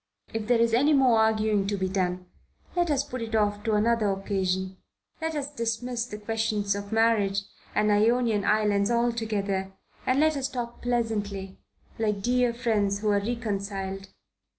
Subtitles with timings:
[0.33, 2.25] If there is any more arguing to be done,
[2.75, 4.77] let us put it off to another occasion.
[5.21, 7.41] Let us dismiss the questions of marriage
[7.75, 9.73] and Ionian islands altogether,
[10.07, 11.59] and let us talk pleasantly
[11.99, 14.09] like dear friends who are reconciled."